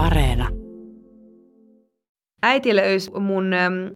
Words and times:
Areena. 0.00 0.48
Äiti 2.42 2.76
löysi 2.76 3.10
mun 3.20 3.50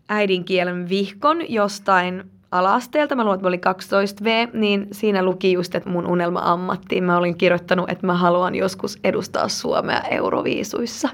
äidinkielen 0.09 0.89
vihkon 0.89 1.53
jostain 1.53 2.25
alasteelta, 2.51 3.17
mä 3.17 3.25
luulen, 3.25 3.35
että 3.37 3.45
mä 3.45 3.49
olin 3.49 3.61
12V, 3.61 4.59
niin 4.59 4.87
siinä 4.93 5.23
luki 5.23 5.53
just, 5.53 5.75
että 5.75 5.91
mun 5.91 6.07
unelma-ammattiin 6.07 7.05
mä 7.05 7.17
olin 7.17 7.39
kirjoittanut, 7.39 7.91
että 7.91 8.07
mä 8.07 8.15
haluan 8.15 8.55
joskus 8.55 8.99
edustaa 9.05 9.49
Suomea 9.49 10.01
Euroviisuissa. 10.01 11.09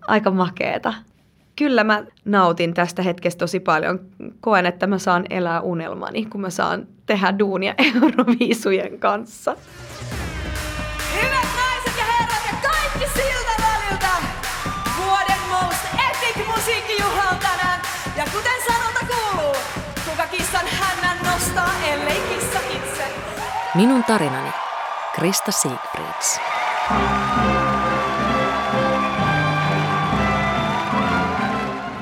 Aika 0.00 0.30
makeeta. 0.30 0.94
Kyllä 1.56 1.84
mä 1.84 2.04
nautin 2.24 2.74
tästä 2.74 3.02
hetkestä 3.02 3.38
tosi 3.38 3.60
paljon. 3.60 4.00
Koen, 4.40 4.66
että 4.66 4.86
mä 4.86 4.98
saan 4.98 5.24
elää 5.30 5.60
unelmani, 5.60 6.24
kun 6.24 6.40
mä 6.40 6.50
saan 6.50 6.86
tehdä 7.06 7.38
duunia 7.38 7.74
Euroviisujen 8.02 8.98
kanssa. 8.98 9.56
Musiikkijuhla 16.64 17.22
tänään. 17.22 17.80
Ja 18.16 18.24
kuten 18.24 18.62
sanonta 18.66 19.00
kuuluu, 19.06 19.56
kuka 20.10 20.26
kissan 20.26 20.66
hännän 20.66 21.32
nostaa, 21.32 21.70
ellei 21.92 22.20
kissa 22.20 22.58
itse. 22.58 23.04
Minun 23.74 24.04
tarinani. 24.04 24.48
Krista 25.14 25.52
Siegfrieds. 25.52 26.40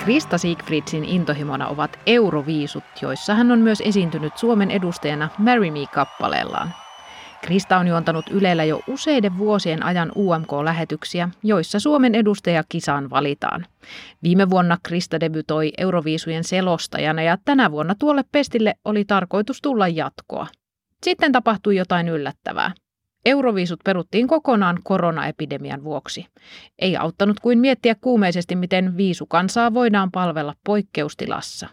Krista 0.04 0.38
Siegfriedsin 0.38 1.04
intohimona 1.04 1.68
ovat 1.68 1.98
euroviisut, 2.06 2.84
joissa 3.00 3.34
hän 3.34 3.52
on 3.52 3.58
myös 3.58 3.82
esiintynyt 3.84 4.36
Suomen 4.36 4.70
edustajana 4.70 5.28
Marry 5.38 5.70
Me-kappaleellaan. 5.70 6.74
Krista 7.42 7.78
on 7.78 7.88
juontanut 7.88 8.24
Ylellä 8.30 8.64
jo 8.64 8.80
useiden 8.86 9.38
vuosien 9.38 9.82
ajan 9.82 10.12
UMK-lähetyksiä, 10.16 11.28
joissa 11.42 11.80
Suomen 11.80 12.14
edustaja 12.14 12.64
kisaan 12.68 13.10
valitaan. 13.10 13.66
Viime 14.22 14.50
vuonna 14.50 14.78
Krista 14.82 15.20
debytoi 15.20 15.72
Euroviisujen 15.78 16.44
selostajana 16.44 17.22
ja 17.22 17.38
tänä 17.44 17.70
vuonna 17.70 17.94
tuolle 17.98 18.24
pestille 18.32 18.74
oli 18.84 19.04
tarkoitus 19.04 19.62
tulla 19.62 19.88
jatkoa. 19.88 20.46
Sitten 21.04 21.32
tapahtui 21.32 21.76
jotain 21.76 22.08
yllättävää. 22.08 22.72
Euroviisut 23.24 23.80
peruttiin 23.84 24.28
kokonaan 24.28 24.78
koronaepidemian 24.84 25.84
vuoksi. 25.84 26.26
Ei 26.78 26.96
auttanut 26.96 27.40
kuin 27.40 27.58
miettiä 27.58 27.94
kuumeisesti, 28.00 28.56
miten 28.56 28.96
viisukansaa 28.96 29.74
voidaan 29.74 30.10
palvella 30.10 30.54
poikkeustilassa. 30.66 31.68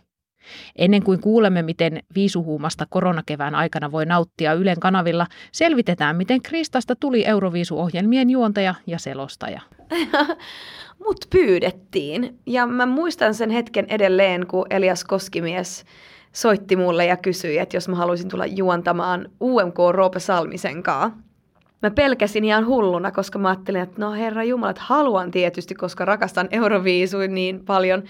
Ennen 0.76 1.04
kuin 1.04 1.22
kuulemme, 1.22 1.62
miten 1.62 2.04
viisuhuumasta 2.16 2.86
koronakevään 2.90 3.56
aikana 3.56 3.92
voi 3.92 4.06
nauttia 4.06 4.54
Ylen 4.54 4.80
kanavilla, 4.80 5.28
selvitetään, 5.52 6.16
miten 6.16 6.42
Kristasta 6.42 6.96
tuli 6.96 7.26
Euroviisuohjelmien 7.26 8.30
juontaja 8.30 8.76
ja 8.88 9.00
selostaja. 9.00 9.62
Mut 11.06 11.26
pyydettiin. 11.30 12.40
Ja 12.46 12.68
mä 12.68 12.86
muistan 12.86 13.34
sen 13.34 13.50
hetken 13.50 13.86
edelleen, 13.90 14.48
kun 14.48 14.66
Elias 14.70 15.04
Koskimies 15.04 15.86
soitti 16.32 16.76
mulle 16.76 17.06
ja 17.06 17.18
kysyi, 17.18 17.58
että 17.58 17.78
jos 17.78 17.88
mä 17.88 17.96
haluaisin 17.96 18.30
tulla 18.30 18.46
juontamaan 18.46 19.30
UMK 19.42 19.78
Roope 19.92 20.20
Salmisen 20.20 20.84
kanssa. 20.84 21.20
Mä 21.82 21.92
pelkäsin 21.92 22.46
ihan 22.46 22.66
hulluna, 22.66 23.12
koska 23.12 23.40
mä 23.40 23.50
ajattelin, 23.50 23.82
että 23.82 24.02
no 24.02 24.12
herra 24.12 24.44
Jumala, 24.44 24.74
haluan 24.80 25.32
tietysti, 25.32 25.76
koska 25.76 26.06
rakastan 26.06 26.48
Euroviisuin 26.52 27.34
niin 27.34 27.66
paljon, 27.66 28.04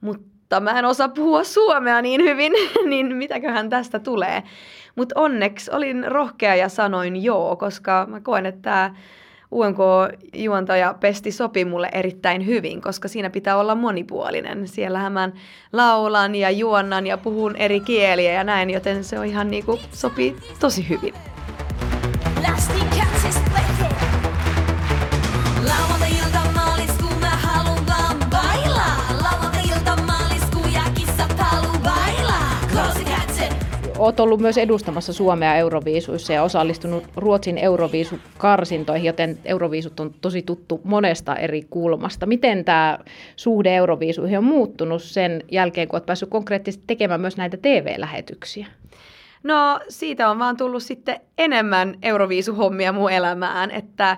mutta 0.00 0.29
mä 0.60 0.78
en 0.78 0.84
osaa 0.84 1.08
puhua 1.08 1.44
suomea 1.44 2.02
niin 2.02 2.20
hyvin, 2.20 2.52
niin 2.90 3.16
mitäköhän 3.16 3.70
tästä 3.70 3.98
tulee. 3.98 4.42
Mutta 4.96 5.20
onneksi 5.20 5.70
olin 5.70 6.04
rohkea 6.12 6.54
ja 6.54 6.68
sanoin 6.68 7.22
joo, 7.22 7.56
koska 7.56 8.06
mä 8.08 8.20
koen, 8.20 8.46
että 8.46 8.62
tämä 8.62 8.94
UNK-juontaja 9.50 10.94
pesti 11.00 11.32
sopi 11.32 11.64
mulle 11.64 11.88
erittäin 11.92 12.46
hyvin, 12.46 12.80
koska 12.80 13.08
siinä 13.08 13.30
pitää 13.30 13.56
olla 13.56 13.74
monipuolinen. 13.74 14.68
Siellähän 14.68 15.12
mä 15.12 15.30
laulan 15.72 16.34
ja 16.34 16.50
juonnan 16.50 17.06
ja 17.06 17.18
puhun 17.18 17.56
eri 17.56 17.80
kieliä 17.80 18.32
ja 18.32 18.44
näin, 18.44 18.70
joten 18.70 19.04
se 19.04 19.18
on 19.18 19.26
ihan 19.26 19.50
niinku, 19.50 19.78
sopii 19.92 20.36
tosi 20.60 20.88
hyvin. 20.88 21.14
Olet 34.00 34.20
ollut 34.20 34.40
myös 34.40 34.58
edustamassa 34.58 35.12
Suomea 35.12 35.54
Euroviisuissa 35.54 36.32
ja 36.32 36.42
osallistunut 36.42 37.04
Ruotsin 37.16 37.58
Euroviisukarsintoihin, 37.58 39.06
joten 39.06 39.38
Euroviisut 39.44 40.00
on 40.00 40.14
tosi 40.20 40.42
tuttu 40.42 40.80
monesta 40.84 41.36
eri 41.36 41.62
kulmasta. 41.70 42.26
Miten 42.26 42.64
tämä 42.64 42.98
suhde 43.36 43.74
Euroviisuihin 43.74 44.38
on 44.38 44.44
muuttunut 44.44 45.02
sen 45.02 45.42
jälkeen, 45.50 45.88
kun 45.88 45.96
olet 45.96 46.06
päässyt 46.06 46.28
konkreettisesti 46.30 46.84
tekemään 46.86 47.20
myös 47.20 47.36
näitä 47.36 47.56
TV-lähetyksiä? 47.56 48.66
No 49.42 49.80
siitä 49.88 50.30
on 50.30 50.38
vaan 50.38 50.56
tullut 50.56 50.82
sitten 50.82 51.20
enemmän 51.38 51.98
Euroviisuhommia 52.02 52.92
mun 52.92 53.10
elämään, 53.10 53.70
että 53.70 54.16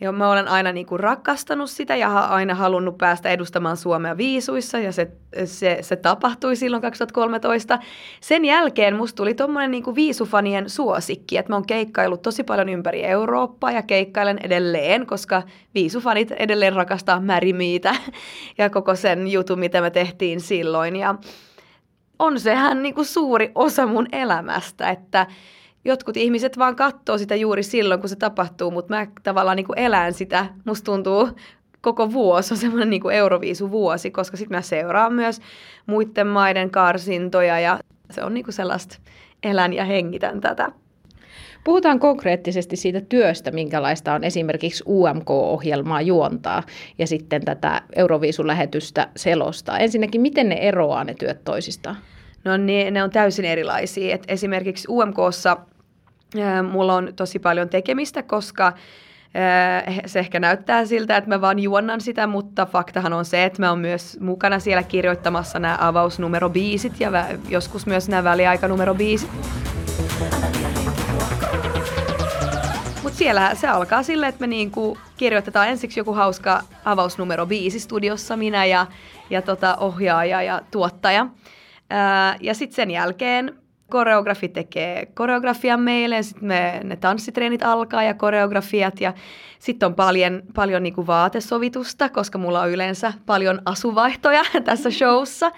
jo 0.00 0.12
mä 0.12 0.30
olen 0.30 0.48
aina 0.48 0.72
niin 0.72 0.86
kuin 0.86 1.00
rakastanut 1.00 1.70
sitä 1.70 1.96
ja 1.96 2.18
aina 2.18 2.54
halunnut 2.54 2.98
päästä 2.98 3.30
edustamaan 3.30 3.76
Suomea 3.76 4.16
viisuissa 4.16 4.78
ja 4.78 4.92
se, 4.92 5.10
se, 5.44 5.78
se 5.80 5.96
tapahtui 5.96 6.56
silloin 6.56 6.82
2013. 6.82 7.78
Sen 8.20 8.44
jälkeen 8.44 8.96
musta 8.96 9.16
tuli 9.16 9.34
tommonen 9.34 9.70
niin 9.70 9.82
kuin 9.82 9.96
viisufanien 9.96 10.70
suosikki, 10.70 11.36
että 11.36 11.52
mä 11.52 11.56
oon 11.56 11.66
keikkaillut 11.66 12.22
tosi 12.22 12.44
paljon 12.44 12.68
ympäri 12.68 13.04
Eurooppaa 13.04 13.70
ja 13.70 13.82
keikkailen 13.82 14.38
edelleen, 14.42 15.06
koska 15.06 15.42
viisufanit 15.74 16.30
edelleen 16.32 16.72
rakastaa 16.72 17.20
märimiitä 17.20 17.94
ja 18.58 18.70
koko 18.70 18.94
sen 18.94 19.28
jutun, 19.28 19.58
mitä 19.58 19.80
me 19.80 19.90
tehtiin 19.90 20.40
silloin 20.40 20.96
ja 20.96 21.14
on 22.18 22.40
sehän 22.40 22.82
niin 22.82 22.94
kuin 22.94 23.06
suuri 23.06 23.52
osa 23.54 23.86
mun 23.86 24.06
elämästä, 24.12 24.90
että 24.90 25.26
jotkut 25.84 26.16
ihmiset 26.16 26.58
vaan 26.58 26.76
katsoo 26.76 27.18
sitä 27.18 27.36
juuri 27.36 27.62
silloin, 27.62 28.00
kun 28.00 28.08
se 28.08 28.16
tapahtuu, 28.16 28.70
mutta 28.70 28.94
mä 28.94 29.06
tavallaan 29.22 29.56
niin 29.56 29.66
kuin 29.66 29.78
elän 29.78 30.12
sitä. 30.12 30.46
Musta 30.64 30.84
tuntuu 30.84 31.28
koko 31.80 32.12
vuosi 32.12 32.54
on 32.54 32.58
semmoinen 32.58 32.90
niin 32.90 33.02
kuin 33.02 33.14
Euroviisu-vuosi, 33.14 34.10
koska 34.10 34.36
sitten 34.36 34.58
mä 34.58 34.62
seuraan 34.62 35.12
myös 35.12 35.40
muiden 35.86 36.26
maiden 36.26 36.70
karsintoja 36.70 37.60
ja 37.60 37.78
se 38.10 38.24
on 38.24 38.34
niin 38.34 38.44
kuin 38.44 38.54
sellaista 38.54 38.98
elän 39.42 39.72
ja 39.72 39.84
hengitän 39.84 40.40
tätä. 40.40 40.72
Puhutaan 41.64 41.98
konkreettisesti 41.98 42.76
siitä 42.76 43.00
työstä, 43.00 43.50
minkälaista 43.50 44.12
on 44.12 44.24
esimerkiksi 44.24 44.84
UMK-ohjelmaa 44.86 46.00
juontaa 46.00 46.62
ja 46.98 47.06
sitten 47.06 47.44
tätä 47.44 47.82
Euroviisulähetystä 47.96 49.08
selostaa. 49.16 49.78
Ensinnäkin, 49.78 50.20
miten 50.20 50.48
ne 50.48 50.54
eroaa 50.54 51.04
ne 51.04 51.14
työt 51.14 51.44
toisistaan? 51.44 51.96
No 52.44 52.56
ne, 52.56 52.90
ne 52.90 53.02
on 53.02 53.10
täysin 53.10 53.44
erilaisia. 53.44 54.14
Et 54.14 54.24
esimerkiksi 54.28 54.88
UMKssa 54.90 55.56
mulla 56.70 56.94
on 56.94 57.08
tosi 57.16 57.38
paljon 57.38 57.68
tekemistä, 57.68 58.22
koska 58.22 58.72
se 60.06 60.18
ehkä 60.18 60.40
näyttää 60.40 60.84
siltä, 60.84 61.16
että 61.16 61.30
mä 61.30 61.40
vaan 61.40 61.58
juonnan 61.58 62.00
sitä, 62.00 62.26
mutta 62.26 62.66
faktahan 62.66 63.12
on 63.12 63.24
se, 63.24 63.44
että 63.44 63.62
mä 63.62 63.70
oon 63.70 63.78
myös 63.78 64.20
mukana 64.20 64.58
siellä 64.58 64.82
kirjoittamassa 64.82 65.58
nämä 65.58 65.76
avausnumerobiisit 65.80 67.00
ja 67.00 67.10
joskus 67.48 67.86
myös 67.86 68.08
nämä 68.08 68.24
väliaikanumerobiisit. 68.24 69.30
Mutta 73.02 73.18
siellä 73.18 73.54
se 73.54 73.68
alkaa 73.68 74.02
sille, 74.02 74.28
että 74.28 74.40
me 74.40 74.46
niinku 74.46 74.98
kirjoitetaan 75.16 75.68
ensiksi 75.68 76.00
joku 76.00 76.12
hauska 76.12 76.62
avausnumero 76.84 77.46
biisi 77.46 77.80
studiossa, 77.80 78.36
minä 78.36 78.64
ja, 78.64 78.86
ja 79.30 79.42
tota 79.42 79.76
ohjaaja 79.76 80.42
ja 80.42 80.60
tuottaja. 80.70 81.26
Ja 82.40 82.54
sitten 82.54 82.76
sen 82.76 82.90
jälkeen 82.90 83.54
koreografi 83.90 84.48
tekee 84.48 85.06
koreografian 85.14 85.80
meille, 85.80 86.22
sitten 86.22 86.48
me, 86.48 86.80
ne 86.84 86.96
tanssitreenit 86.96 87.62
alkaa 87.62 88.02
ja 88.02 88.14
koreografiat 88.14 89.00
ja 89.00 89.14
sitten 89.58 89.86
on 89.86 89.94
paljon, 89.94 90.42
paljon 90.54 90.82
niinku 90.82 91.06
vaatesovitusta, 91.06 92.08
koska 92.08 92.38
mulla 92.38 92.60
on 92.60 92.70
yleensä 92.70 93.12
paljon 93.26 93.62
asuvaihtoja 93.64 94.42
tässä 94.64 94.90
showssa. 94.90 95.52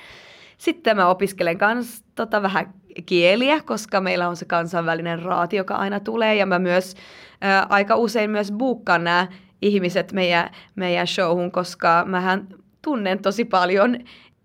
Sitten 0.58 0.96
mä 0.96 1.08
opiskelen 1.08 1.58
kans 1.58 2.04
tota 2.14 2.42
vähän 2.42 2.74
kieliä, 3.06 3.60
koska 3.60 4.00
meillä 4.00 4.28
on 4.28 4.36
se 4.36 4.44
kansainvälinen 4.44 5.22
raati, 5.22 5.56
joka 5.56 5.74
aina 5.74 6.00
tulee 6.00 6.34
ja 6.34 6.46
mä 6.46 6.58
myös 6.58 6.94
ää, 7.40 7.66
aika 7.68 7.96
usein 7.96 8.30
myös 8.30 8.52
buukkaan 8.52 9.04
nämä 9.04 9.26
ihmiset 9.62 10.12
meidän, 10.12 10.50
meidän 10.74 11.06
showhun, 11.06 11.52
koska 11.52 12.04
mähän 12.06 12.48
tunnen 12.82 13.22
tosi 13.22 13.44
paljon 13.44 13.98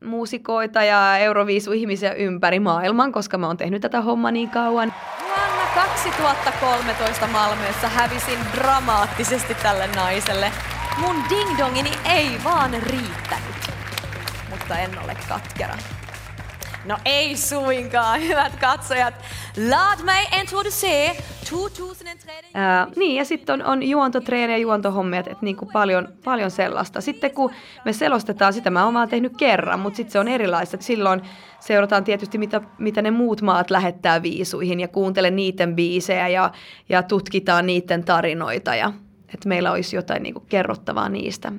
muusikoita 0.03 0.83
ja 0.83 1.17
Euroviisu-ihmisiä 1.17 2.13
ympäri 2.13 2.59
maailman, 2.59 3.11
koska 3.11 3.37
mä 3.37 3.47
oon 3.47 3.57
tehnyt 3.57 3.81
tätä 3.81 4.01
hommaa 4.01 4.31
niin 4.31 4.49
kauan. 4.49 4.93
Vuonna 5.21 5.63
2013 5.75 7.27
Malmössä 7.27 7.89
hävisin 7.89 8.39
dramaattisesti 8.55 9.55
tälle 9.55 9.87
naiselle. 9.95 10.51
Mun 10.97 11.15
dingdongini 11.29 11.91
ei 12.05 12.29
vaan 12.43 12.71
riittänyt. 12.71 13.71
Mutta 14.49 14.77
en 14.77 14.99
ole 15.03 15.17
katkera. 15.29 15.96
No 16.87 16.97
ei 17.05 17.37
suinkaan, 17.37 18.21
hyvät 18.21 18.55
katsojat. 18.55 19.13
Låt 19.69 20.03
mig 20.03 20.39
introducera 20.39 21.13
2003. 21.49 22.51
Ää, 22.53 22.87
niin, 22.95 23.15
ja 23.15 23.25
sitten 23.25 23.53
on, 23.53 23.63
on 23.71 23.83
juontotreeni 23.83 24.53
ja 24.53 24.57
juontohommia, 24.57 25.19
että 25.19 25.31
et 25.31 25.41
niinku 25.41 25.65
paljon, 25.73 26.07
paljon 26.23 26.51
sellaista. 26.51 27.01
Sitten 27.01 27.31
kun 27.31 27.51
me 27.85 27.93
selostetaan, 27.93 28.53
sitä 28.53 28.69
mä 28.69 28.85
oon 28.85 28.93
vaan 28.93 29.09
tehnyt 29.09 29.37
kerran, 29.37 29.79
mutta 29.79 29.97
sitten 29.97 30.11
se 30.11 30.19
on 30.19 30.27
erilaista. 30.27 30.77
Silloin 30.79 31.21
seurataan 31.59 32.03
tietysti, 32.03 32.37
mitä, 32.37 32.61
mitä 32.77 33.01
ne 33.01 33.11
muut 33.11 33.41
maat 33.41 33.71
lähettää 33.71 34.23
viisuihin 34.23 34.79
ja 34.79 34.87
kuuntelen 34.87 35.35
niiden 35.35 35.75
biisejä 35.75 36.27
ja, 36.27 36.51
ja 36.89 37.03
tutkitaan 37.03 37.65
niiden 37.65 38.03
tarinoita 38.03 38.75
ja 38.75 38.93
että 39.33 39.49
meillä 39.49 39.71
olisi 39.71 39.95
jotain 39.95 40.23
niinku 40.23 40.39
kerrottavaa 40.39 41.09
niistä. 41.09 41.51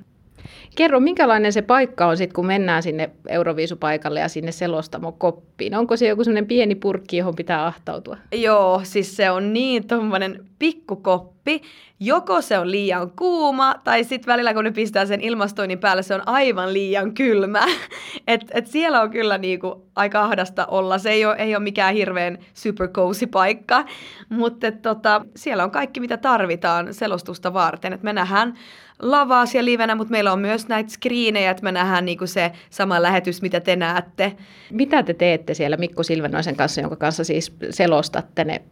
Kerro, 0.78 1.00
minkälainen 1.00 1.52
se 1.52 1.62
paikka 1.62 2.06
on 2.06 2.16
sitten, 2.16 2.34
kun 2.34 2.46
mennään 2.46 2.82
sinne 2.82 3.10
Euroviisupaikalle 3.28 4.20
ja 4.20 4.28
sinne 4.28 4.52
selostamokoppiin? 4.52 5.74
Onko 5.74 5.96
se 5.96 6.06
joku 6.06 6.24
semmoinen 6.24 6.46
pieni 6.46 6.74
purkki, 6.74 7.16
johon 7.16 7.34
pitää 7.34 7.66
ahtautua? 7.66 8.16
Joo, 8.32 8.80
siis 8.82 9.16
se 9.16 9.30
on 9.30 9.52
niin 9.52 9.88
tuommoinen 9.88 10.44
pikkukoppi. 10.58 11.62
Joko 12.00 12.42
se 12.42 12.58
on 12.58 12.70
liian 12.70 13.10
kuuma, 13.10 13.74
tai 13.84 14.04
sitten 14.04 14.32
välillä 14.32 14.54
kun 14.54 14.64
ne 14.64 14.70
pistää 14.70 15.06
sen 15.06 15.20
ilmastoinnin 15.20 15.78
päälle, 15.78 16.02
se 16.02 16.14
on 16.14 16.28
aivan 16.28 16.72
liian 16.72 17.14
kylmä. 17.14 17.66
Et, 18.28 18.40
et 18.54 18.66
siellä 18.66 19.00
on 19.00 19.10
kyllä 19.10 19.38
niinku 19.38 19.86
aika 19.96 20.24
ahdasta 20.24 20.66
olla. 20.66 20.98
Se 20.98 21.10
ei 21.10 21.24
ole, 21.24 21.36
ei 21.38 21.56
ole 21.56 21.62
mikään 21.62 21.94
hirveän 21.94 22.38
super 22.54 22.88
cozy 22.88 23.26
paikka, 23.26 23.84
mutta 24.28 24.72
tota, 24.72 25.24
siellä 25.36 25.64
on 25.64 25.70
kaikki, 25.70 26.00
mitä 26.00 26.16
tarvitaan 26.16 26.94
selostusta 26.94 27.52
varten. 27.52 27.92
Et 27.92 28.02
me 28.02 28.12
nähdään 28.12 28.54
lavaa 29.02 29.46
siellä 29.46 29.64
livenä, 29.64 29.94
mutta 29.94 30.10
meillä 30.10 30.32
on 30.32 30.40
myös 30.40 30.67
näitä 30.68 30.90
screenejä, 30.90 31.50
että 31.50 31.62
me 31.62 31.72
nähdään 31.72 32.04
niinku 32.04 32.26
se 32.26 32.52
sama 32.70 33.02
lähetys, 33.02 33.42
mitä 33.42 33.60
te 33.60 33.76
näette. 33.76 34.36
Mitä 34.70 35.02
te 35.02 35.14
teette 35.14 35.54
siellä 35.54 35.76
Mikko 35.76 36.02
Silvenoisen 36.02 36.56
kanssa, 36.56 36.80
jonka 36.80 36.96
kanssa 36.96 37.24
siis 37.24 37.56
selostatte 37.70 38.44
ne? 38.44 38.62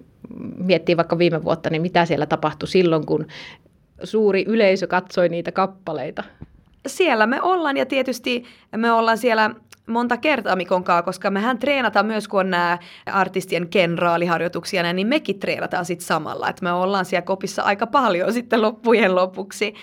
Miettii 0.58 0.96
vaikka 0.96 1.18
viime 1.18 1.44
vuotta, 1.44 1.70
niin 1.70 1.82
mitä 1.82 2.04
siellä 2.04 2.26
tapahtui 2.26 2.68
silloin, 2.68 3.06
kun 3.06 3.26
suuri 4.04 4.44
yleisö 4.48 4.86
katsoi 4.86 5.28
niitä 5.28 5.52
kappaleita? 5.52 6.24
Siellä 6.86 7.26
me 7.26 7.42
ollaan 7.42 7.76
ja 7.76 7.86
tietysti 7.86 8.44
me 8.76 8.92
ollaan 8.92 9.18
siellä 9.18 9.50
monta 9.86 10.16
kertaa 10.16 10.56
Mikon 10.56 10.84
kanssa, 10.84 11.02
koska 11.02 11.30
mehän 11.30 11.58
treenataan 11.58 12.06
myös, 12.06 12.28
kun 12.28 12.40
on 12.40 12.50
nämä 12.50 12.78
artistien 13.06 13.68
kenraaliharjoituksia, 13.68 14.92
niin 14.92 15.06
mekin 15.06 15.40
treenataan 15.40 15.84
sitten 15.84 16.06
samalla. 16.06 16.48
Että 16.48 16.62
me 16.64 16.72
ollaan 16.72 17.04
siellä 17.04 17.26
kopissa 17.26 17.62
aika 17.62 17.86
paljon 17.86 18.32
sitten 18.32 18.62
loppujen 18.62 19.14
lopuksi. 19.14 19.74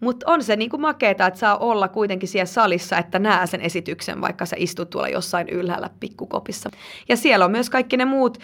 Mutta 0.00 0.32
on 0.32 0.42
se 0.42 0.56
niinku 0.56 0.78
makeeta, 0.78 1.26
että 1.26 1.40
saa 1.40 1.58
olla 1.58 1.88
kuitenkin 1.88 2.28
siellä 2.28 2.46
salissa, 2.46 2.98
että 2.98 3.18
näe 3.18 3.46
sen 3.46 3.60
esityksen, 3.60 4.20
vaikka 4.20 4.46
sä 4.46 4.56
istut 4.58 4.90
tuolla 4.90 5.08
jossain 5.08 5.48
ylhäällä 5.48 5.90
pikkukopissa. 6.00 6.70
Ja 7.08 7.16
siellä 7.16 7.44
on 7.44 7.50
myös 7.50 7.70
kaikki 7.70 7.96
ne 7.96 8.04
muut, 8.04 8.38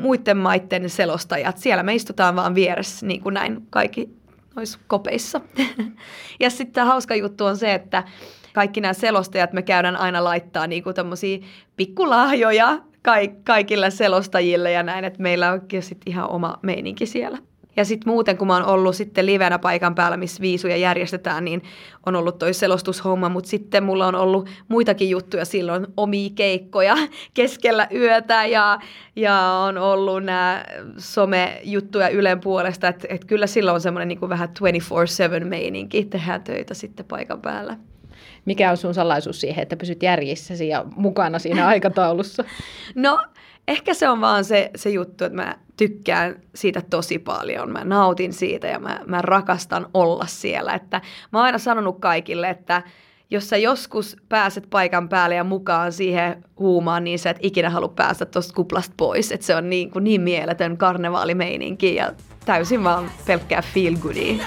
muiden 0.00 0.36
maiden 0.36 0.90
selostajat. 0.90 1.58
Siellä 1.58 1.82
me 1.82 1.94
istutaan 1.94 2.36
vaan 2.36 2.54
vieressä, 2.54 3.06
niin 3.06 3.20
kuin 3.20 3.34
näin 3.34 3.66
kaikki 3.70 4.08
noissa 4.56 4.78
kopeissa. 4.86 5.40
ja 6.40 6.50
sitten 6.50 6.86
hauska 6.86 7.14
juttu 7.14 7.44
on 7.44 7.56
se, 7.56 7.74
että 7.74 8.04
kaikki 8.52 8.80
nämä 8.80 8.92
selostajat 8.92 9.52
me 9.52 9.62
käydään 9.62 9.96
aina 9.96 10.24
laittaa 10.24 10.66
niinku 10.66 10.92
tämmöisiä 10.92 11.38
pikkulahjoja 11.76 12.78
kaikille 13.44 13.90
selostajille 13.90 14.72
ja 14.72 14.82
näin, 14.82 15.04
että 15.04 15.22
meillä 15.22 15.52
onkin 15.52 15.82
sitten 15.82 16.12
ihan 16.12 16.30
oma 16.30 16.58
meininki 16.62 17.06
siellä. 17.06 17.38
Ja 17.76 17.84
sitten 17.84 18.12
muuten, 18.12 18.36
kun 18.36 18.46
mä 18.46 18.54
oon 18.54 18.64
ollut 18.64 18.96
sitten 18.96 19.26
livenä 19.26 19.58
paikan 19.58 19.94
päällä, 19.94 20.16
missä 20.16 20.40
viisuja 20.40 20.76
järjestetään, 20.76 21.44
niin 21.44 21.62
on 22.06 22.16
ollut 22.16 22.38
toi 22.38 22.54
selostushomma, 22.54 23.28
mutta 23.28 23.50
sitten 23.50 23.84
mulla 23.84 24.06
on 24.06 24.14
ollut 24.14 24.48
muitakin 24.68 25.10
juttuja 25.10 25.44
silloin, 25.44 25.86
omia 25.96 26.30
keikkoja 26.34 26.96
keskellä 27.34 27.88
yötä. 27.94 28.46
Ja, 28.46 28.78
ja 29.16 29.40
on 29.40 29.78
ollut 29.78 30.24
nämä 30.24 30.64
somejuttuja 30.96 32.08
Ylen 32.08 32.40
puolesta, 32.40 32.88
että 32.88 33.06
et 33.10 33.24
kyllä 33.24 33.46
silloin 33.46 33.74
on 33.74 33.80
semmoinen 33.80 34.08
niin 34.08 34.28
vähän 34.28 34.48
24-7 35.42 35.44
meininki, 35.44 36.04
tehdään 36.04 36.42
töitä 36.42 36.74
sitten 36.74 37.06
paikan 37.06 37.40
päällä. 37.40 37.76
Mikä 38.48 38.70
on 38.70 38.76
sun 38.76 38.94
salaisuus 38.94 39.40
siihen, 39.40 39.62
että 39.62 39.76
pysyt 39.76 40.02
järjissäsi 40.02 40.68
ja 40.68 40.84
mukana 40.96 41.38
siinä 41.38 41.66
aikataulussa? 41.74 42.44
no 42.94 43.24
ehkä 43.68 43.94
se 43.94 44.08
on 44.08 44.20
vaan 44.20 44.44
se, 44.44 44.70
se 44.76 44.90
juttu, 44.90 45.24
että 45.24 45.36
mä 45.36 45.54
tykkään 45.76 46.36
siitä 46.54 46.82
tosi 46.90 47.18
paljon. 47.18 47.72
Mä 47.72 47.84
nautin 47.84 48.32
siitä 48.32 48.66
ja 48.66 48.78
mä, 48.78 49.00
mä 49.06 49.22
rakastan 49.22 49.86
olla 49.94 50.26
siellä. 50.26 50.74
Että 50.74 51.00
mä 51.32 51.38
oon 51.38 51.46
aina 51.46 51.58
sanonut 51.58 52.00
kaikille, 52.00 52.50
että 52.50 52.82
jos 53.30 53.48
sä 53.48 53.56
joskus 53.56 54.16
pääset 54.28 54.66
paikan 54.70 55.08
päälle 55.08 55.34
ja 55.34 55.44
mukaan 55.44 55.92
siihen 55.92 56.44
huumaan, 56.58 57.04
niin 57.04 57.18
sä 57.18 57.30
et 57.30 57.38
ikinä 57.40 57.70
halua 57.70 57.88
päästä 57.88 58.26
tuosta 58.26 58.54
kuplasta 58.54 58.94
pois. 58.96 59.32
Että 59.32 59.46
se 59.46 59.56
on 59.56 59.70
niin, 59.70 59.90
kuin 59.90 60.04
niin 60.04 60.20
mieletön 60.20 60.76
karnevaalimeininki 60.76 61.94
ja 61.94 62.12
täysin 62.44 62.84
vaan 62.84 63.10
pelkkää 63.26 63.62
feel 63.62 63.96
goodia. 63.96 64.44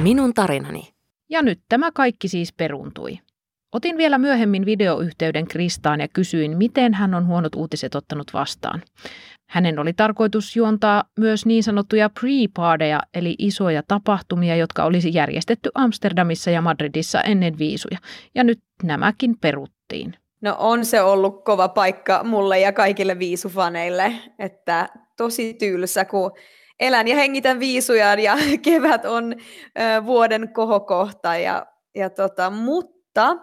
Minun 0.00 0.34
tarinani. 0.34 0.94
Ja 1.30 1.42
nyt 1.42 1.60
tämä 1.68 1.92
kaikki 1.92 2.28
siis 2.28 2.52
peruuntui. 2.52 3.18
Otin 3.72 3.96
vielä 3.96 4.18
myöhemmin 4.18 4.66
videoyhteyden 4.66 5.46
Kristaan 5.46 6.00
ja 6.00 6.08
kysyin, 6.08 6.56
miten 6.56 6.94
hän 6.94 7.14
on 7.14 7.26
huonot 7.26 7.54
uutiset 7.54 7.94
ottanut 7.94 8.34
vastaan. 8.34 8.82
Hänen 9.48 9.78
oli 9.78 9.92
tarkoitus 9.92 10.56
juontaa 10.56 11.04
myös 11.18 11.46
niin 11.46 11.62
sanottuja 11.62 12.08
pre-pardeja, 12.08 13.00
eli 13.14 13.34
isoja 13.38 13.82
tapahtumia, 13.88 14.56
jotka 14.56 14.84
olisi 14.84 15.14
järjestetty 15.14 15.70
Amsterdamissa 15.74 16.50
ja 16.50 16.62
Madridissa 16.62 17.20
ennen 17.20 17.58
viisuja. 17.58 17.98
Ja 18.34 18.44
nyt 18.44 18.60
nämäkin 18.82 19.38
peruttiin. 19.40 20.14
No 20.40 20.56
on 20.58 20.84
se 20.84 21.02
ollut 21.02 21.44
kova 21.44 21.68
paikka 21.68 22.24
mulle 22.24 22.60
ja 22.60 22.72
kaikille 22.72 23.18
viisufaneille, 23.18 24.12
että 24.38 24.88
tosi 25.16 25.54
tylsä, 25.54 26.04
kun 26.04 26.32
elän 26.80 27.08
ja 27.08 27.16
hengitän 27.16 27.60
viisujaan 27.60 28.18
ja 28.18 28.36
kevät 28.64 29.04
on 29.04 29.32
ö, 29.32 30.06
vuoden 30.06 30.52
kohokohta. 30.52 31.36
Ja, 31.36 31.66
ja 31.94 32.10
tota, 32.10 32.50
mutta 32.50 33.36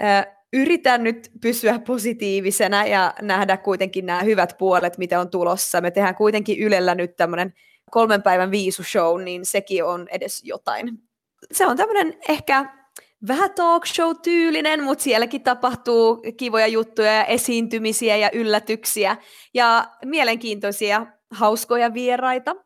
ö, 0.00 0.32
yritän 0.52 1.04
nyt 1.04 1.30
pysyä 1.40 1.78
positiivisena 1.78 2.86
ja 2.86 3.14
nähdä 3.22 3.56
kuitenkin 3.56 4.06
nämä 4.06 4.22
hyvät 4.22 4.54
puolet, 4.58 4.98
mitä 4.98 5.20
on 5.20 5.30
tulossa. 5.30 5.80
Me 5.80 5.90
tehdään 5.90 6.14
kuitenkin 6.14 6.58
Ylellä 6.58 6.94
nyt 6.94 7.16
tämmöinen 7.16 7.54
kolmen 7.90 8.22
päivän 8.22 8.50
viisushow, 8.50 9.22
niin 9.22 9.46
sekin 9.46 9.84
on 9.84 10.08
edes 10.10 10.40
jotain. 10.44 10.88
Se 11.52 11.66
on 11.66 11.76
tämmöinen 11.76 12.14
ehkä 12.28 12.81
vähän 13.28 13.54
talk 13.54 13.86
show-tyylinen, 13.86 14.82
mutta 14.82 15.04
sielläkin 15.04 15.42
tapahtuu 15.42 16.22
kivoja 16.36 16.66
juttuja 16.66 17.12
ja 17.12 17.24
esiintymisiä 17.24 18.16
ja 18.16 18.30
yllätyksiä 18.32 19.16
ja 19.54 19.88
mielenkiintoisia 20.04 21.06
hauskoja 21.30 21.94
vieraita. 21.94 22.56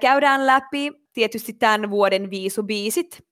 Käydään 0.00 0.46
läpi 0.46 0.92
tietysti 1.12 1.52
tämän 1.52 1.90
vuoden 1.90 2.30
viisubiisit. 2.30 3.26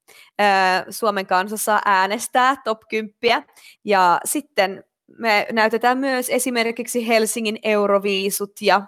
Suomen 0.90 1.26
kansa 1.26 1.56
saa 1.56 1.80
äänestää 1.84 2.56
top 2.64 2.78
10. 2.88 3.44
Ja 3.84 4.20
sitten 4.24 4.84
me 5.18 5.46
näytetään 5.52 5.98
myös 5.98 6.30
esimerkiksi 6.30 7.08
Helsingin 7.08 7.58
Euroviisut 7.62 8.52
ja 8.60 8.82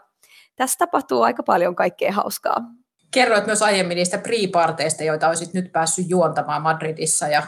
tässä 0.56 0.78
tapahtuu 0.78 1.22
aika 1.22 1.42
paljon 1.42 1.76
kaikkea 1.76 2.12
hauskaa. 2.12 2.56
Kerroit 3.10 3.46
myös 3.46 3.62
aiemmin 3.62 3.96
niistä 3.96 4.16
pre-parteista, 4.16 5.04
joita 5.04 5.28
olisit 5.28 5.54
nyt 5.54 5.72
päässyt 5.72 6.06
juontamaan 6.08 6.62
Madridissa 6.62 7.28
ja 7.28 7.42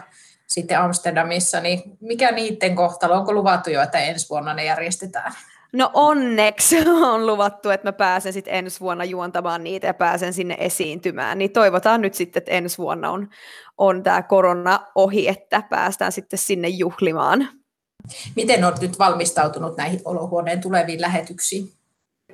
sitten 0.47 0.79
Amsterdamissa, 0.79 1.61
niin 1.61 1.83
mikä 2.01 2.33
niiden 2.33 2.77
kohtalo? 2.77 3.15
Onko 3.15 3.33
luvattu 3.33 3.71
jo, 3.71 3.83
että 3.83 3.99
ensi 3.99 4.29
vuonna 4.29 4.55
ne 4.55 4.65
järjestetään? 4.65 5.33
No 5.73 5.91
onneksi 5.95 6.77
on 7.13 7.27
luvattu, 7.27 7.71
että 7.71 7.89
mä 7.89 7.93
pääsen 7.93 8.33
sitten 8.33 8.55
ensi 8.55 8.81
vuonna 8.81 9.05
juontamaan 9.05 9.65
niitä 9.65 9.87
ja 9.87 9.95
pääsen 9.95 10.33
sinne 10.33 10.57
esiintymään. 10.59 11.39
Niin 11.39 11.51
toivotaan 11.51 12.01
nyt 12.01 12.15
sitten, 12.15 12.41
että 12.41 12.51
ensi 12.51 12.79
vuonna 12.79 13.11
on, 13.11 13.29
on 13.79 14.03
tämä 14.03 14.23
korona 14.23 14.87
ohi, 14.95 15.29
että 15.29 15.63
päästään 15.71 16.13
sitten 16.13 16.39
sinne 16.39 16.69
juhlimaan. 16.69 17.49
Miten 18.37 18.65
olet 18.65 18.81
nyt 18.81 18.99
valmistautunut 18.99 19.77
näihin 19.77 20.01
olohuoneen 20.05 20.61
tuleviin 20.61 21.01
lähetyksiin? 21.01 21.78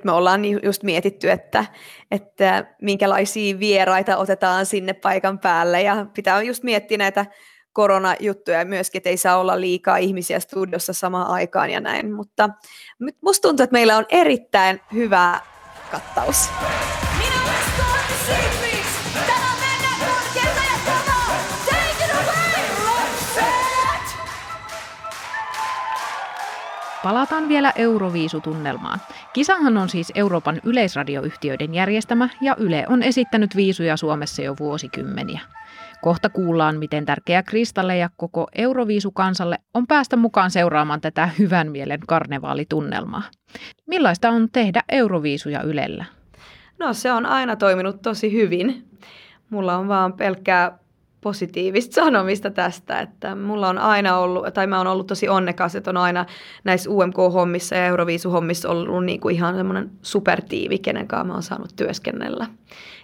Me 0.05 0.11
ollaan 0.11 0.41
just 0.63 0.83
mietitty, 0.83 1.31
että, 1.31 1.65
että 2.11 2.65
minkälaisia 2.81 3.59
vieraita 3.59 4.17
otetaan 4.17 4.65
sinne 4.65 4.93
paikan 4.93 5.39
päälle. 5.39 5.81
Ja 5.81 6.05
pitää 6.13 6.41
just 6.41 6.63
miettiä 6.63 6.97
näitä 6.97 7.25
koronajuttuja 7.73 8.65
myöskin, 8.65 8.99
että 8.99 9.09
ei 9.09 9.17
saa 9.17 9.37
olla 9.37 9.61
liikaa 9.61 9.97
ihmisiä 9.97 10.39
studiossa 10.39 10.93
samaan 10.93 11.27
aikaan 11.27 11.69
ja 11.69 11.79
näin, 11.79 12.13
mutta 12.13 12.49
musta 13.21 13.47
tuntuu, 13.47 13.63
että 13.63 13.73
meillä 13.73 13.97
on 13.97 14.05
erittäin 14.09 14.81
hyvä 14.93 15.39
kattaus. 15.91 16.49
Palataan 27.05 27.49
vielä 27.49 27.73
Euroviisutunnelmaan. 27.75 28.99
Kisahan 29.33 29.77
on 29.77 29.89
siis 29.89 30.11
Euroopan 30.15 30.61
yleisradioyhtiöiden 30.63 31.73
järjestämä 31.73 32.29
ja 32.41 32.55
Yle 32.59 32.85
on 32.89 33.03
esittänyt 33.03 33.55
viisuja 33.55 33.97
Suomessa 33.97 34.41
jo 34.41 34.55
vuosikymmeniä. 34.59 35.39
Kohta 36.01 36.29
kuullaan, 36.29 36.79
miten 36.79 37.05
tärkeää 37.05 37.43
Kristalle 37.43 37.97
ja 37.97 38.09
koko 38.17 38.47
Euroviisukansalle 38.55 39.57
on 39.73 39.87
päästä 39.87 40.15
mukaan 40.15 40.51
seuraamaan 40.51 41.01
tätä 41.01 41.29
hyvän 41.39 41.71
mielen 41.71 41.99
karnevaalitunnelmaa. 42.07 43.23
Millaista 43.87 44.29
on 44.29 44.47
tehdä 44.51 44.83
Euroviisuja 44.89 45.61
Ylellä? 45.61 46.05
No 46.79 46.93
se 46.93 47.11
on 47.11 47.25
aina 47.25 47.55
toiminut 47.55 48.01
tosi 48.01 48.33
hyvin. 48.33 48.89
Mulla 49.49 49.77
on 49.77 49.87
vaan 49.87 50.13
pelkkää 50.13 50.77
positiivista 51.25 51.95
sanomista 51.95 52.49
tästä, 52.49 52.99
että 52.99 53.35
mulla 53.35 53.69
on 53.69 53.77
aina 53.77 54.17
ollut, 54.17 54.53
tai 54.53 54.67
mä 54.67 54.77
oon 54.77 54.87
ollut 54.87 55.07
tosi 55.07 55.29
onnekas, 55.29 55.75
että 55.75 55.89
on 55.89 55.97
aina 55.97 56.25
näissä 56.63 56.89
UMK-hommissa 56.89 57.75
ja 57.75 57.85
Euroviisu-hommissa 57.85 58.69
ollut 58.69 59.05
niin 59.05 59.19
kuin 59.19 59.35
ihan 59.35 59.55
semmoinen 59.55 59.91
supertiivi, 60.01 60.79
kenen 60.79 61.07
kanssa 61.07 61.25
mä 61.27 61.33
oon 61.33 61.43
saanut 61.43 61.75
työskennellä. 61.75 62.47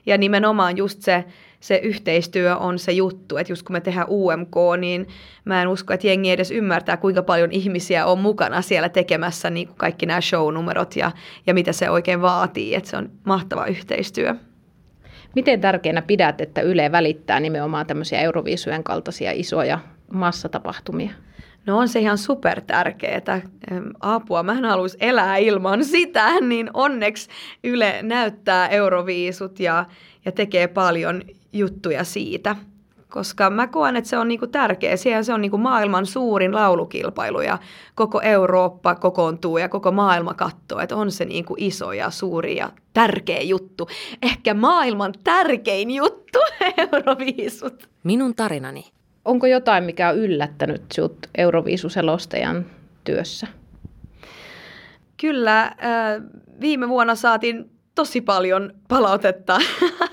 Ja 0.06 0.18
nimenomaan 0.18 0.78
just 0.78 1.02
se, 1.02 1.26
se 1.60 1.80
yhteistyö 1.84 2.58
on 2.58 2.80
se 2.80 2.92
juttu, 2.92 3.38
että 3.38 3.52
just 3.52 3.64
kun 3.64 3.74
me 3.74 3.82
tehdään 3.82 4.08
UMK, 4.10 4.56
niin 4.80 5.08
mä 5.46 5.62
en 5.62 5.68
usko, 5.68 5.94
että 5.94 6.08
jengi 6.08 6.32
edes 6.32 6.52
ymmärtää, 6.52 6.98
kuinka 6.98 7.24
paljon 7.24 7.52
ihmisiä 7.52 8.06
on 8.06 8.20
mukana 8.20 8.62
siellä 8.62 8.90
tekemässä 8.90 9.50
niin 9.50 9.68
kuin 9.68 9.78
kaikki 9.78 10.06
nämä 10.06 10.22
show-numerot 10.22 10.96
ja, 10.96 11.12
ja 11.48 11.54
mitä 11.54 11.74
se 11.74 11.90
oikein 11.90 12.22
vaatii, 12.22 12.76
että 12.76 12.90
se 12.90 12.98
on 12.98 13.12
mahtava 13.26 13.66
yhteistyö. 13.66 14.36
Miten 15.36 15.62
tärkeänä 15.62 16.02
pidät, 16.02 16.42
että 16.42 16.62
Yle 16.62 16.92
välittää 16.92 17.40
nimenomaan 17.40 17.88
tämmöisiä 17.88 18.22
Euroviisujen 18.22 18.84
kaltaisia 18.84 19.32
isoja 19.32 19.80
massatapahtumia? 20.14 21.12
No 21.66 21.78
on 21.78 21.90
se 21.90 22.00
ihan 22.00 22.18
super 22.18 22.62
tärkeää. 22.62 23.42
Apua, 24.00 24.44
mä 24.44 24.52
en 24.52 24.66
haluaisi 24.66 24.98
elää 25.00 25.38
ilman 25.38 25.86
sitä, 25.86 26.42
niin 26.42 26.70
onneksi 26.74 27.30
Yle 27.64 28.00
näyttää 28.02 28.68
Euroviisut 28.68 29.60
ja, 29.60 29.86
ja 30.26 30.32
tekee 30.32 30.68
paljon 30.68 31.22
juttuja 31.54 32.04
siitä 32.04 32.56
koska 33.12 33.50
mä 33.50 33.68
koen, 33.68 33.96
että 33.96 34.10
se 34.10 34.18
on 34.18 34.28
niinku 34.28 34.48
tärkeä. 34.48 34.98
Siellä 34.98 35.24
se 35.24 35.34
on 35.34 35.42
niinku 35.42 35.58
maailman 35.58 36.06
suurin 36.06 36.56
laulukilpailu 36.56 37.42
ja 37.42 37.58
koko 37.96 38.22
Eurooppa 38.22 38.96
kokoontuu 38.96 39.58
ja 39.58 39.70
koko 39.70 39.92
maailma 39.92 40.34
katsoo, 40.34 40.80
että 40.80 40.96
on 40.96 41.12
se 41.12 41.26
niinku 41.26 41.56
iso 41.58 41.94
ja 41.94 42.10
suuri 42.12 42.56
ja 42.56 42.72
tärkeä 42.94 43.42
juttu. 43.42 43.88
Ehkä 44.22 44.54
maailman 44.54 45.14
tärkein 45.24 45.92
juttu, 45.92 46.40
Euroviisut. 46.94 47.90
Minun 48.04 48.36
tarinani. 48.36 48.92
Onko 49.26 49.48
jotain, 49.48 49.84
mikä 49.84 50.10
on 50.10 50.18
yllättänyt 50.18 50.82
sinut 50.92 51.28
Euroviisuselostajan 51.38 52.66
työssä? 53.04 53.48
Kyllä, 55.22 55.76
viime 56.62 56.90
vuonna 56.90 57.16
saatiin 57.16 57.72
tosi 57.96 58.22
paljon 58.22 58.74
palautetta 58.88 59.60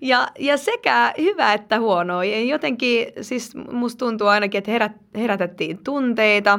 Ja, 0.00 0.28
ja 0.38 0.56
sekä 0.56 1.14
hyvä 1.18 1.52
että 1.52 1.80
huono. 1.80 2.22
Jotenkin 2.22 3.06
siis 3.20 3.54
musta 3.72 3.98
tuntuu 3.98 4.26
ainakin, 4.26 4.58
että 4.58 4.70
herät, 4.70 4.92
herätettiin 5.14 5.78
tunteita, 5.84 6.58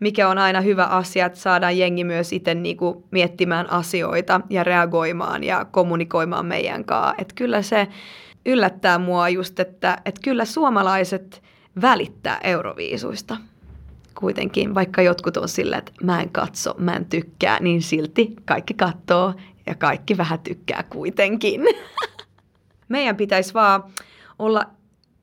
mikä 0.00 0.28
on 0.28 0.38
aina 0.38 0.60
hyvä 0.60 0.84
asia, 0.84 1.26
että 1.26 1.38
saadaan 1.38 1.78
jengi 1.78 2.04
myös 2.04 2.32
itse 2.32 2.54
niinku 2.54 3.04
miettimään 3.10 3.70
asioita 3.70 4.40
ja 4.50 4.64
reagoimaan 4.64 5.44
ja 5.44 5.64
kommunikoimaan 5.64 6.46
meidän 6.46 6.84
kanssa. 6.84 7.14
Että 7.18 7.34
kyllä 7.34 7.62
se 7.62 7.88
yllättää 8.46 8.98
mua 8.98 9.28
just, 9.28 9.60
että, 9.60 9.98
että 10.04 10.20
kyllä 10.24 10.44
suomalaiset 10.44 11.42
välittää 11.82 12.38
euroviisuista 12.42 13.36
kuitenkin, 14.14 14.74
vaikka 14.74 15.02
jotkut 15.02 15.36
on 15.36 15.48
sillä, 15.48 15.78
että 15.78 15.92
mä 16.02 16.22
en 16.22 16.30
katso, 16.30 16.74
mä 16.78 16.96
en 16.96 17.04
tykkää, 17.04 17.60
niin 17.60 17.82
silti 17.82 18.36
kaikki 18.44 18.74
katsoo 18.74 19.34
ja 19.66 19.74
kaikki 19.74 20.16
vähän 20.16 20.38
tykkää 20.38 20.84
kuitenkin. 20.90 21.60
meidän 22.90 23.16
pitäisi 23.16 23.54
vaan 23.54 23.84
olla 24.38 24.64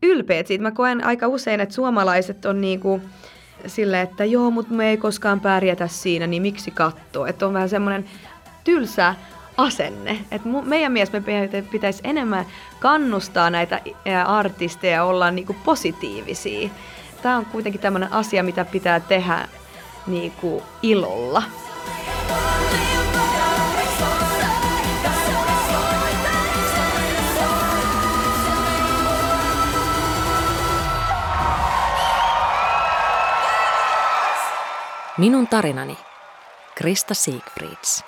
ylpeät 0.03 0.47
siitä. 0.47 0.61
Mä 0.61 0.71
koen 0.71 1.03
aika 1.03 1.27
usein, 1.27 1.59
että 1.59 1.75
suomalaiset 1.75 2.45
on 2.45 2.61
niinku 2.61 3.01
silleen, 3.67 4.03
että 4.03 4.25
joo, 4.25 4.51
mutta 4.51 4.73
me 4.73 4.89
ei 4.89 4.97
koskaan 4.97 5.39
pärjätä 5.39 5.87
siinä, 5.87 6.27
niin 6.27 6.41
miksi 6.41 6.71
kattoo? 6.71 7.25
Että 7.25 7.47
on 7.47 7.53
vähän 7.53 7.69
semmoinen 7.69 8.05
tylsä 8.63 9.15
asenne. 9.57 10.17
Et 10.31 10.41
meidän 10.63 10.91
mielestä 10.91 11.19
me 11.19 11.49
pitäisi 11.71 12.01
enemmän 12.03 12.45
kannustaa 12.79 13.49
näitä 13.49 13.81
artisteja 14.25 15.03
olla 15.03 15.31
niinku 15.31 15.55
positiivisia. 15.65 16.69
Tämä 17.21 17.37
on 17.37 17.45
kuitenkin 17.45 17.81
tämmöinen 17.81 18.13
asia, 18.13 18.43
mitä 18.43 18.65
pitää 18.65 18.99
tehdä 18.99 19.47
niinku 20.07 20.63
ilolla. 20.81 21.43
Minun 35.17 35.47
tarinani. 35.47 35.97
Krista 36.75 37.13
Siegfrieds. 37.13 38.03